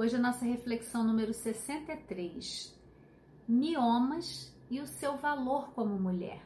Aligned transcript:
Hoje 0.00 0.14
a 0.14 0.20
nossa 0.20 0.44
reflexão 0.44 1.02
número 1.02 1.34
63. 1.34 2.72
Miomas 3.48 4.56
e 4.70 4.80
o 4.80 4.86
seu 4.86 5.16
valor 5.16 5.72
como 5.72 5.98
mulher. 5.98 6.40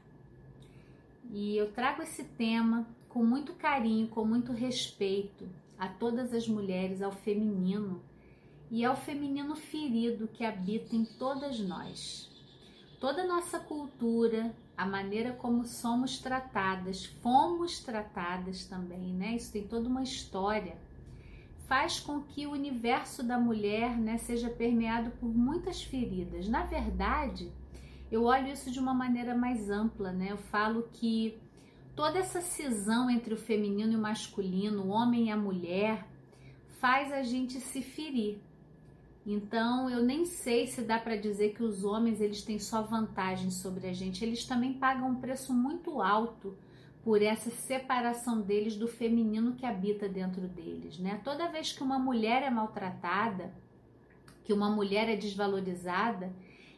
E 1.30 1.54
eu 1.54 1.70
trago 1.70 2.00
esse 2.00 2.24
tema 2.24 2.86
com 3.10 3.22
muito 3.22 3.52
carinho, 3.52 4.08
com 4.08 4.24
muito 4.24 4.52
respeito 4.52 5.46
a 5.78 5.86
todas 5.86 6.32
as 6.32 6.48
mulheres, 6.48 7.02
ao 7.02 7.12
feminino 7.12 8.02
e 8.70 8.86
ao 8.86 8.96
feminino 8.96 9.54
ferido 9.54 10.28
que 10.28 10.46
habita 10.46 10.96
em 10.96 11.04
todas 11.04 11.60
nós. 11.60 12.30
Toda 12.98 13.20
a 13.20 13.28
nossa 13.28 13.60
cultura, 13.60 14.56
a 14.74 14.86
maneira 14.86 15.34
como 15.34 15.66
somos 15.66 16.18
tratadas, 16.18 17.04
fomos 17.04 17.80
tratadas 17.80 18.64
também, 18.64 19.12
né? 19.12 19.36
Isso 19.36 19.52
tem 19.52 19.68
toda 19.68 19.90
uma 19.90 20.02
história 20.02 20.74
faz 21.72 21.98
com 21.98 22.20
que 22.20 22.46
o 22.46 22.50
universo 22.50 23.22
da 23.22 23.38
mulher 23.38 23.96
né, 23.96 24.18
seja 24.18 24.50
permeado 24.50 25.10
por 25.12 25.34
muitas 25.34 25.82
feridas. 25.82 26.46
Na 26.46 26.64
verdade, 26.64 27.50
eu 28.10 28.24
olho 28.24 28.48
isso 28.48 28.70
de 28.70 28.78
uma 28.78 28.92
maneira 28.92 29.34
mais 29.34 29.70
ampla, 29.70 30.12
né? 30.12 30.32
Eu 30.32 30.36
falo 30.36 30.86
que 30.92 31.40
toda 31.96 32.18
essa 32.18 32.42
cisão 32.42 33.08
entre 33.08 33.32
o 33.32 33.38
feminino 33.38 33.94
e 33.94 33.96
o 33.96 33.98
masculino, 33.98 34.82
o 34.82 34.88
homem 34.88 35.28
e 35.28 35.30
a 35.30 35.36
mulher, 35.36 36.06
faz 36.78 37.10
a 37.10 37.22
gente 37.22 37.58
se 37.58 37.80
ferir. 37.80 38.38
Então, 39.24 39.88
eu 39.88 40.02
nem 40.02 40.26
sei 40.26 40.66
se 40.66 40.82
dá 40.82 40.98
para 40.98 41.16
dizer 41.16 41.54
que 41.54 41.62
os 41.62 41.84
homens 41.84 42.20
eles 42.20 42.42
têm 42.42 42.58
só 42.58 42.82
vantagem 42.82 43.50
sobre 43.50 43.86
a 43.86 43.94
gente, 43.94 44.22
eles 44.22 44.44
também 44.44 44.74
pagam 44.74 45.08
um 45.08 45.20
preço 45.22 45.54
muito 45.54 46.02
alto 46.02 46.54
por 47.04 47.20
essa 47.20 47.50
separação 47.50 48.40
deles 48.40 48.76
do 48.76 48.86
feminino 48.86 49.54
que 49.54 49.66
habita 49.66 50.08
dentro 50.08 50.42
deles, 50.42 50.98
né? 50.98 51.20
Toda 51.24 51.50
vez 51.50 51.72
que 51.72 51.82
uma 51.82 51.98
mulher 51.98 52.42
é 52.42 52.50
maltratada, 52.50 53.52
que 54.44 54.52
uma 54.52 54.70
mulher 54.70 55.08
é 55.08 55.16
desvalorizada, 55.16 56.32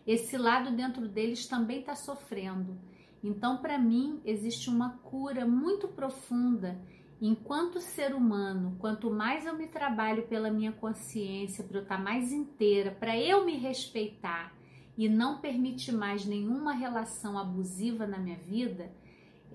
esse 0.07 0.37
lado 0.37 0.71
dentro 0.71 1.09
deles 1.09 1.47
também 1.47 1.81
está 1.81 1.95
sofrendo. 1.95 2.79
Então, 3.23 3.59
para 3.59 3.79
mim, 3.79 4.21
existe 4.25 4.69
uma 4.69 4.91
cura 4.99 5.47
muito 5.47 5.89
profunda. 5.89 6.79
Enquanto 7.21 7.81
ser 7.81 8.15
humano, 8.15 8.77
quanto 8.79 9.11
mais 9.11 9.47
eu 9.47 9.57
me 9.57 9.67
trabalho 9.67 10.25
pela 10.25 10.51
minha 10.51 10.73
consciência, 10.73 11.65
para 11.65 11.79
eu 11.79 11.83
estar 11.83 11.97
tá 11.97 12.03
mais 12.03 12.33
inteira, 12.33 12.91
para 12.91 13.19
eu 13.19 13.47
me 13.47 13.57
respeitar 13.57 14.53
e 14.97 15.09
não 15.09 15.39
permitir 15.39 15.93
mais 15.93 16.27
nenhuma 16.27 16.73
relação 16.73 17.39
abusiva 17.39 18.07
na 18.07 18.19
minha 18.19 18.37
vida, 18.37 18.93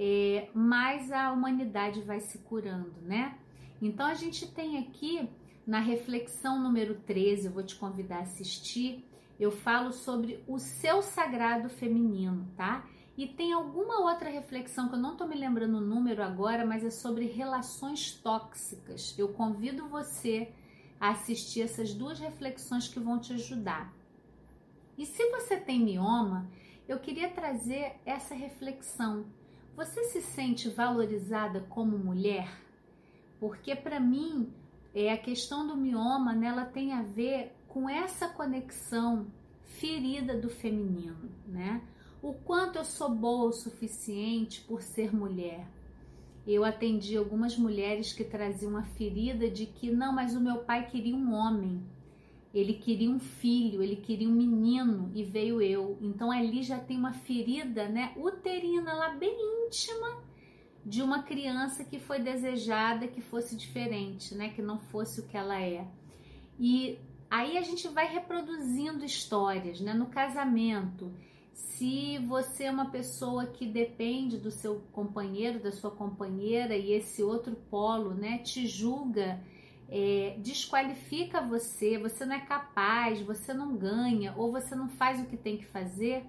é, 0.02 0.50
mais 0.54 1.12
a 1.12 1.34
humanidade 1.34 2.02
vai 2.02 2.22
se 2.22 2.38
curando, 2.38 2.94
né? 3.02 3.38
Então 3.82 4.08
a 4.08 4.14
gente 4.14 4.48
tem 4.48 4.78
aqui 4.78 5.30
na 5.68 5.82
reflexão 5.82 6.58
número 6.58 6.96
13, 7.02 7.48
eu 7.48 7.52
vou 7.52 7.64
te 7.64 7.76
convidar 7.76 8.20
a 8.20 8.22
assistir, 8.22 9.06
eu 9.38 9.52
falo 9.52 9.92
sobre 9.92 10.42
o 10.48 10.58
seu 10.58 11.02
sagrado 11.02 11.70
feminino, 11.70 12.48
tá? 12.56 12.88
E 13.18 13.28
tem 13.28 13.52
alguma 13.52 14.00
outra 14.10 14.30
reflexão 14.30 14.88
que 14.88 14.96
eu 14.96 15.00
não 15.00 15.18
tô 15.18 15.28
me 15.28 15.36
lembrando 15.36 15.78
o 15.78 15.82
número 15.82 16.24
agora, 16.24 16.66
mas 16.66 16.86
é 16.86 16.90
sobre 16.90 17.26
relações 17.26 18.14
tóxicas. 18.14 19.14
Eu 19.18 19.34
convido 19.34 19.90
você 19.90 20.54
a 20.98 21.10
assistir 21.10 21.62
essas 21.62 21.94
duas 21.94 22.18
reflexões 22.20 22.88
que 22.88 23.00
vão 23.00 23.20
te 23.20 23.34
ajudar. 23.34 23.94
E 24.98 25.06
se 25.06 25.30
você 25.32 25.58
tem 25.58 25.82
mioma, 25.82 26.50
eu 26.88 27.00
queria 27.00 27.30
trazer 27.30 27.98
essa 28.06 28.34
reflexão 28.34 29.26
você 29.76 30.04
se 30.06 30.22
sente 30.22 30.70
valorizada 30.70 31.62
como 31.70 31.98
mulher? 31.98 32.50
Porque 33.40 33.76
para 33.76 34.00
mim, 34.00 34.54
é 34.94 35.12
a 35.12 35.18
questão 35.18 35.66
do 35.66 35.78
mioma, 35.78 36.34
né, 36.34 36.48
ela 36.48 36.66
tem 36.66 36.94
a 36.94 37.02
ver 37.02 37.56
com 37.68 37.90
essa 37.90 38.28
conexão 38.28 39.28
ferida 39.64 40.36
do 40.36 40.50
feminino, 40.50 41.32
né? 41.48 41.82
O 42.22 42.34
quanto 42.34 42.78
eu 42.78 42.84
sou 42.84 43.10
boa 43.10 43.46
o 43.50 43.54
suficiente 43.54 44.62
por 44.62 44.82
ser 44.82 45.16
mulher. 45.16 45.66
Eu 46.46 46.66
atendi 46.66 47.16
algumas 47.16 47.58
mulheres 47.58 48.12
que 48.12 48.24
traziam 48.24 48.76
a 48.76 48.84
ferida 48.84 49.50
de 49.50 49.66
que 49.66 49.92
não, 49.92 50.12
mas 50.12 50.36
o 50.36 50.42
meu 50.42 50.58
pai 50.64 50.88
queria 50.88 51.16
um 51.16 51.34
homem. 51.34 51.82
Ele 52.54 52.74
queria 52.74 53.10
um 53.10 53.20
filho, 53.20 53.84
ele 53.84 53.96
queria 53.96 54.28
um 54.28 54.34
menino 54.34 55.12
e 55.14 55.24
veio 55.24 55.62
eu. 55.62 55.98
Então 56.02 56.32
ali 56.32 56.64
já 56.64 56.80
tem 56.80 56.98
uma 56.98 57.14
ferida, 57.14 57.88
né, 57.88 58.14
uterina 58.18 58.94
lá 58.94 59.10
bem 59.10 59.36
íntima 59.66 60.24
de 60.84 61.02
uma 61.04 61.22
criança 61.24 61.84
que 61.84 62.00
foi 62.00 62.20
desejada 62.20 63.08
que 63.08 63.22
fosse 63.22 63.56
diferente, 63.56 64.34
né, 64.34 64.50
que 64.50 64.62
não 64.62 64.80
fosse 64.80 65.20
o 65.20 65.28
que 65.28 65.38
ela 65.38 65.62
é. 65.62 65.88
E 66.60 66.98
aí 67.30 67.58
a 67.58 67.62
gente 67.62 67.88
vai 67.88 68.08
reproduzindo 68.08 69.06
histórias, 69.06 69.80
né, 69.80 69.94
no 69.94 70.08
casamento. 70.08 71.12
Se 71.54 72.18
você 72.20 72.64
é 72.64 72.72
uma 72.72 72.90
pessoa 72.90 73.46
que 73.46 73.66
depende 73.66 74.38
do 74.38 74.50
seu 74.50 74.82
companheiro, 74.92 75.60
da 75.60 75.72
sua 75.72 75.92
companheira 75.92 76.76
e 76.76 76.94
esse 76.94 77.22
outro 77.22 77.56
polo, 77.70 78.14
né, 78.14 78.40
te 78.40 78.66
julga 78.66 79.40
é, 79.92 80.36
desqualifica 80.40 81.42
você, 81.42 81.98
você 81.98 82.26
não 82.26 82.36
é 82.36 82.40
capaz, 82.40 83.22
você 83.22 83.54
não 83.54 83.76
ganha 83.76 84.34
ou 84.38 84.52
você 84.52 84.76
não 84.76 84.88
faz 84.88 85.20
o 85.20 85.26
que 85.26 85.36
tem 85.36 85.58
que 85.58 85.66
fazer, 85.66 86.26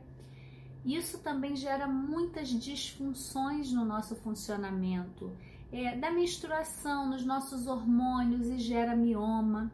isso 0.84 1.18
também 1.18 1.54
gera 1.54 1.86
muitas 1.86 2.48
disfunções 2.48 3.70
no 3.70 3.84
nosso 3.84 4.16
funcionamento, 4.16 5.30
é, 5.70 5.94
da 5.94 6.10
menstruação, 6.10 7.10
nos 7.10 7.24
nossos 7.24 7.66
hormônios 7.66 8.48
e 8.48 8.58
gera 8.58 8.96
mioma. 8.96 9.70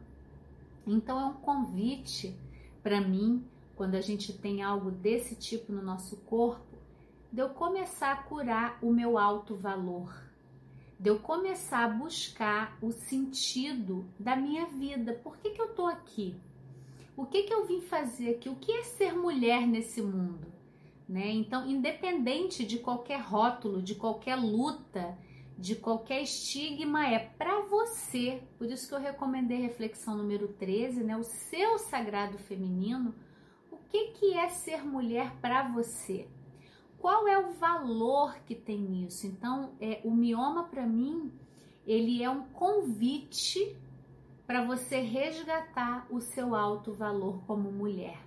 Então 0.85 1.19
é 1.19 1.25
um 1.25 1.33
convite 1.33 2.37
para 2.83 2.99
mim, 2.99 3.45
quando 3.75 3.95
a 3.95 4.01
gente 4.01 4.33
tem 4.33 4.61
algo 4.61 4.91
desse 4.91 5.35
tipo 5.35 5.71
no 5.71 5.81
nosso 5.81 6.17
corpo, 6.17 6.77
de 7.31 7.41
eu 7.41 7.49
começar 7.49 8.11
a 8.11 8.23
curar 8.23 8.77
o 8.81 8.91
meu 8.91 9.17
alto 9.17 9.55
valor 9.55 10.26
de 10.99 11.09
eu 11.09 11.19
começar 11.19 11.83
a 11.83 11.89
buscar 11.89 12.77
o 12.81 12.91
sentido 12.91 14.05
da 14.19 14.35
minha 14.35 14.65
vida. 14.65 15.13
Por 15.13 15.37
que, 15.37 15.51
que 15.51 15.61
eu 15.61 15.73
tô 15.75 15.85
aqui? 15.85 16.35
O 17.15 17.25
que, 17.25 17.43
que 17.43 17.53
eu 17.53 17.65
vim 17.65 17.81
fazer 17.81 18.31
aqui? 18.31 18.49
O 18.49 18.55
que 18.55 18.71
é 18.71 18.83
ser 18.83 19.13
mulher 19.13 19.67
nesse 19.67 20.01
mundo? 20.01 20.47
Né? 21.07 21.29
Então, 21.31 21.67
independente 21.67 22.65
de 22.65 22.79
qualquer 22.79 23.21
rótulo, 23.21 23.81
de 23.81 23.95
qualquer 23.95 24.35
luta, 24.35 25.17
de 25.57 25.75
qualquer 25.75 26.21
estigma, 26.21 27.07
é 27.07 27.19
para 27.19 27.61
você. 27.61 28.43
Por 28.57 28.67
isso 28.67 28.87
que 28.87 28.93
eu 28.93 28.99
recomendei 28.99 29.59
reflexão 29.59 30.15
número 30.15 30.47
13, 30.49 31.03
né? 31.03 31.17
O 31.17 31.23
seu 31.23 31.79
sagrado 31.79 32.37
feminino. 32.37 33.15
O 33.71 33.77
que, 33.77 34.11
que 34.11 34.33
é 34.33 34.49
ser 34.49 34.85
mulher 34.85 35.33
para 35.41 35.63
você? 35.69 36.27
Qual 36.99 37.27
é 37.27 37.37
o 37.37 37.53
valor 37.53 38.39
que 38.45 38.55
tem 38.55 38.79
nisso? 38.79 39.27
Então, 39.27 39.71
é, 39.79 40.01
o 40.03 40.11
mioma 40.11 40.63
para 40.63 40.85
mim, 40.85 41.31
ele 41.85 42.23
é 42.23 42.29
um 42.29 42.43
convite 42.49 43.75
para 44.45 44.65
você 44.65 44.99
resgatar 44.99 46.07
o 46.09 46.19
seu 46.19 46.55
alto 46.55 46.93
valor 46.93 47.41
como 47.45 47.71
mulher. 47.71 48.19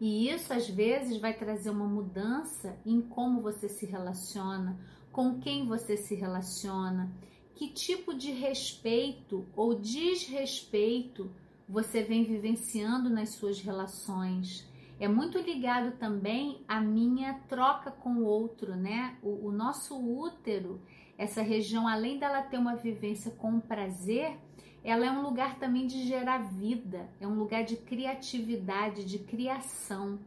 E 0.00 0.30
isso 0.30 0.52
às 0.52 0.68
vezes 0.68 1.18
vai 1.18 1.34
trazer 1.34 1.70
uma 1.70 1.86
mudança 1.86 2.78
em 2.86 3.00
como 3.00 3.42
você 3.42 3.68
se 3.68 3.84
relaciona, 3.84 4.78
com 5.10 5.40
quem 5.40 5.66
você 5.66 5.96
se 5.96 6.14
relaciona, 6.14 7.10
que 7.56 7.68
tipo 7.68 8.14
de 8.14 8.30
respeito 8.30 9.44
ou 9.56 9.74
desrespeito 9.74 11.28
você 11.68 12.02
vem 12.02 12.22
vivenciando 12.22 13.10
nas 13.10 13.30
suas 13.30 13.60
relações 13.60 14.64
é 15.00 15.06
muito 15.06 15.38
ligado 15.38 15.96
também 15.96 16.64
à 16.66 16.80
minha 16.80 17.34
troca 17.48 17.90
com 17.90 18.14
o 18.16 18.24
outro, 18.24 18.74
né? 18.74 19.16
O, 19.22 19.48
o 19.48 19.52
nosso 19.52 19.96
útero, 19.96 20.80
essa 21.16 21.40
região, 21.40 21.86
além 21.86 22.18
dela 22.18 22.42
ter 22.42 22.58
uma 22.58 22.74
vivência 22.74 23.30
com 23.30 23.60
prazer, 23.60 24.36
ela 24.82 25.06
é 25.06 25.10
um 25.10 25.22
lugar 25.22 25.58
também 25.58 25.86
de 25.86 26.04
gerar 26.06 26.38
vida, 26.38 27.08
é 27.20 27.26
um 27.26 27.34
lugar 27.34 27.64
de 27.64 27.76
criatividade, 27.76 29.04
de 29.04 29.18
criação. 29.18 30.18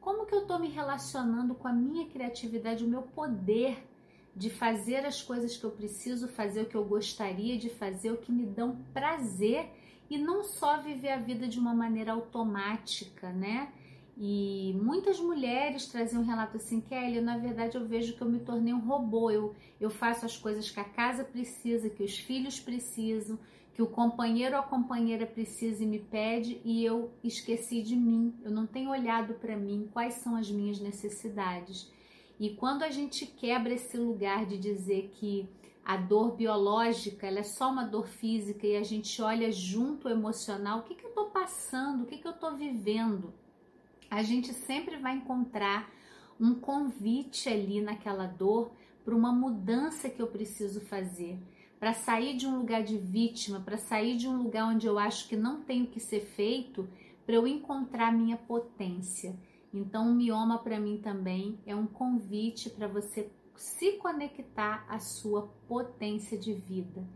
Como 0.00 0.26
que 0.26 0.34
eu 0.34 0.42
estou 0.42 0.58
me 0.58 0.68
relacionando 0.68 1.54
com 1.54 1.68
a 1.68 1.72
minha 1.72 2.06
criatividade, 2.06 2.84
o 2.84 2.88
meu 2.88 3.02
poder 3.02 3.86
de 4.34 4.48
fazer 4.48 5.04
as 5.04 5.20
coisas 5.20 5.56
que 5.56 5.64
eu 5.64 5.70
preciso 5.70 6.28
fazer, 6.28 6.62
o 6.62 6.66
que 6.66 6.76
eu 6.76 6.84
gostaria 6.84 7.58
de 7.58 7.68
fazer, 7.68 8.12
o 8.12 8.16
que 8.16 8.30
me 8.30 8.46
dão 8.46 8.78
prazer 8.92 9.70
e 10.08 10.18
não 10.18 10.42
só 10.44 10.80
viver 10.80 11.10
a 11.10 11.18
vida 11.18 11.46
de 11.46 11.58
uma 11.58 11.74
maneira 11.74 12.12
automática, 12.12 13.30
né? 13.30 13.72
E 14.22 14.78
muitas 14.82 15.18
mulheres 15.18 15.86
traziam 15.86 16.20
um 16.20 16.26
relato 16.26 16.58
assim, 16.58 16.78
Kelly, 16.78 17.22
na 17.22 17.38
verdade 17.38 17.78
eu 17.78 17.86
vejo 17.86 18.14
que 18.14 18.20
eu 18.20 18.28
me 18.28 18.38
tornei 18.38 18.74
um 18.74 18.86
robô, 18.86 19.30
eu, 19.30 19.54
eu 19.80 19.88
faço 19.88 20.26
as 20.26 20.36
coisas 20.36 20.70
que 20.70 20.78
a 20.78 20.84
casa 20.84 21.24
precisa, 21.24 21.88
que 21.88 22.02
os 22.02 22.18
filhos 22.18 22.60
precisam, 22.60 23.38
que 23.72 23.80
o 23.80 23.86
companheiro 23.86 24.56
ou 24.56 24.60
a 24.60 24.66
companheira 24.66 25.24
precisa 25.24 25.82
e 25.82 25.86
me 25.86 25.98
pede 25.98 26.60
e 26.66 26.84
eu 26.84 27.10
esqueci 27.24 27.82
de 27.82 27.96
mim, 27.96 28.34
eu 28.42 28.50
não 28.50 28.66
tenho 28.66 28.90
olhado 28.90 29.32
para 29.32 29.56
mim, 29.56 29.88
quais 29.90 30.14
são 30.16 30.36
as 30.36 30.50
minhas 30.50 30.78
necessidades. 30.78 31.90
E 32.38 32.50
quando 32.50 32.82
a 32.82 32.90
gente 32.90 33.24
quebra 33.24 33.72
esse 33.72 33.96
lugar 33.96 34.44
de 34.44 34.58
dizer 34.58 35.12
que 35.14 35.48
a 35.82 35.96
dor 35.96 36.36
biológica 36.36 37.26
ela 37.26 37.38
é 37.38 37.42
só 37.42 37.70
uma 37.70 37.84
dor 37.84 38.06
física 38.06 38.66
e 38.66 38.76
a 38.76 38.82
gente 38.82 39.22
olha 39.22 39.50
junto 39.50 40.08
o 40.08 40.10
emocional, 40.10 40.80
o 40.80 40.82
que, 40.82 40.94
que 40.94 41.06
eu 41.06 41.08
estou 41.08 41.30
passando, 41.30 42.02
o 42.02 42.06
que, 42.06 42.18
que 42.18 42.26
eu 42.26 42.32
estou 42.32 42.54
vivendo, 42.54 43.32
a 44.10 44.22
gente 44.22 44.52
sempre 44.52 44.96
vai 44.96 45.16
encontrar 45.16 45.90
um 46.38 46.54
convite 46.54 47.48
ali 47.48 47.80
naquela 47.80 48.26
dor 48.26 48.72
para 49.04 49.14
uma 49.14 49.32
mudança 49.32 50.10
que 50.10 50.20
eu 50.20 50.26
preciso 50.26 50.80
fazer, 50.80 51.38
para 51.78 51.92
sair 51.92 52.36
de 52.36 52.46
um 52.46 52.58
lugar 52.58 52.82
de 52.82 52.98
vítima, 52.98 53.60
para 53.60 53.78
sair 53.78 54.16
de 54.16 54.28
um 54.28 54.42
lugar 54.42 54.66
onde 54.66 54.86
eu 54.86 54.98
acho 54.98 55.28
que 55.28 55.36
não 55.36 55.62
tem 55.62 55.82
o 55.82 55.86
que 55.86 56.00
ser 56.00 56.20
feito, 56.20 56.88
para 57.24 57.36
eu 57.36 57.46
encontrar 57.46 58.12
minha 58.12 58.36
potência. 58.36 59.38
Então, 59.72 60.10
o 60.10 60.14
mioma 60.14 60.58
para 60.58 60.80
mim 60.80 60.98
também 60.98 61.58
é 61.64 61.76
um 61.76 61.86
convite 61.86 62.68
para 62.68 62.88
você 62.88 63.30
se 63.54 63.92
conectar 63.92 64.84
à 64.88 64.98
sua 64.98 65.48
potência 65.68 66.36
de 66.36 66.52
vida. 66.52 67.06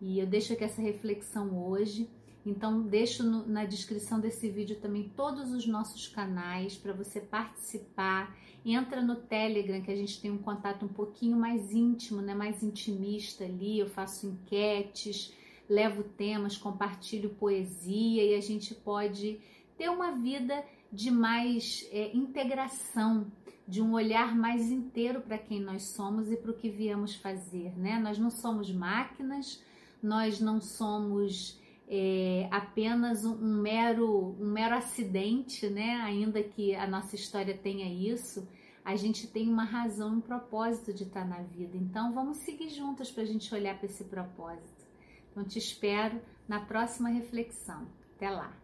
E 0.00 0.18
eu 0.18 0.26
deixo 0.26 0.52
aqui 0.52 0.64
essa 0.64 0.82
reflexão 0.82 1.66
hoje. 1.66 2.10
Então, 2.44 2.82
deixo 2.82 3.22
no, 3.22 3.46
na 3.46 3.64
descrição 3.64 4.20
desse 4.20 4.50
vídeo 4.50 4.76
também 4.80 5.10
todos 5.16 5.50
os 5.52 5.66
nossos 5.66 6.06
canais 6.06 6.76
para 6.76 6.92
você 6.92 7.20
participar. 7.20 8.36
Entra 8.64 9.00
no 9.00 9.16
Telegram, 9.16 9.80
que 9.80 9.90
a 9.90 9.96
gente 9.96 10.20
tem 10.20 10.30
um 10.30 10.38
contato 10.38 10.84
um 10.84 10.88
pouquinho 10.88 11.36
mais 11.36 11.72
íntimo, 11.72 12.20
né? 12.20 12.34
mais 12.34 12.62
intimista 12.62 13.44
ali. 13.44 13.78
Eu 13.78 13.88
faço 13.88 14.26
enquetes, 14.26 15.32
levo 15.68 16.02
temas, 16.02 16.56
compartilho 16.56 17.30
poesia 17.30 18.22
e 18.22 18.34
a 18.34 18.40
gente 18.40 18.74
pode 18.74 19.40
ter 19.76 19.88
uma 19.88 20.12
vida 20.12 20.64
de 20.92 21.10
mais 21.10 21.88
é, 21.90 22.14
integração, 22.14 23.26
de 23.66 23.82
um 23.82 23.94
olhar 23.94 24.36
mais 24.36 24.70
inteiro 24.70 25.22
para 25.22 25.38
quem 25.38 25.60
nós 25.60 25.84
somos 25.84 26.30
e 26.30 26.36
para 26.36 26.50
o 26.50 26.54
que 26.54 26.68
viemos 26.68 27.14
fazer, 27.14 27.76
né? 27.78 27.98
Nós 27.98 28.18
não 28.18 28.30
somos 28.30 28.70
máquinas, 28.70 29.62
nós 30.02 30.38
não 30.38 30.60
somos 30.60 31.58
é, 31.96 32.48
apenas 32.50 33.24
um, 33.24 33.34
um, 33.34 33.62
mero 33.62 34.34
um 34.40 34.50
mero 34.50 34.74
acidente, 34.74 35.68
né? 35.68 36.00
Ainda 36.02 36.42
que 36.42 36.74
a 36.74 36.88
nossa 36.88 37.14
história 37.14 37.56
tenha 37.56 37.86
isso, 37.86 38.48
a 38.84 38.96
gente 38.96 39.28
tem 39.28 39.48
uma 39.48 39.62
razão, 39.62 40.14
um 40.14 40.20
propósito 40.20 40.92
de 40.92 41.04
estar 41.04 41.24
na 41.24 41.40
vida. 41.42 41.76
Então 41.76 42.12
vamos 42.12 42.38
seguir 42.38 42.70
juntas 42.70 43.12
para 43.12 43.22
a 43.22 43.26
gente 43.26 43.54
olhar 43.54 43.78
para 43.78 43.86
esse 43.86 44.02
propósito. 44.02 44.84
Então 45.30 45.44
te 45.44 45.58
espero 45.58 46.20
na 46.48 46.60
próxima 46.60 47.08
reflexão. 47.10 47.86
Até 48.16 48.28
lá. 48.28 48.63